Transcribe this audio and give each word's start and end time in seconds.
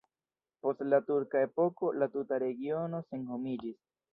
Post 0.63 0.81
la 0.93 0.99
turka 1.09 1.43
epoko 1.49 1.91
la 1.99 2.09
tuta 2.17 2.41
regiono 2.47 3.05
senhomiĝis. 3.13 3.79